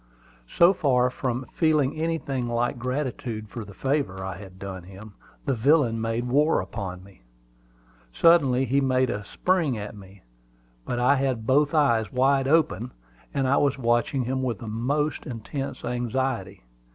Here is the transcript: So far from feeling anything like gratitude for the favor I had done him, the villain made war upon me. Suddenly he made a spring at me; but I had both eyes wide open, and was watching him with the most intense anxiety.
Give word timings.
So 0.49 0.73
far 0.73 1.11
from 1.11 1.45
feeling 1.53 1.95
anything 1.95 2.47
like 2.47 2.79
gratitude 2.79 3.49
for 3.49 3.63
the 3.63 3.75
favor 3.75 4.23
I 4.25 4.35
had 4.35 4.57
done 4.57 4.81
him, 4.81 5.13
the 5.45 5.53
villain 5.53 6.01
made 6.01 6.27
war 6.27 6.59
upon 6.59 7.03
me. 7.03 7.21
Suddenly 8.11 8.65
he 8.65 8.81
made 8.81 9.11
a 9.11 9.23
spring 9.23 9.77
at 9.77 9.95
me; 9.95 10.23
but 10.85 10.97
I 10.97 11.17
had 11.17 11.45
both 11.45 11.75
eyes 11.75 12.11
wide 12.11 12.47
open, 12.47 12.93
and 13.31 13.45
was 13.61 13.77
watching 13.77 14.23
him 14.23 14.41
with 14.41 14.57
the 14.57 14.67
most 14.67 15.27
intense 15.27 15.85
anxiety. 15.85 16.63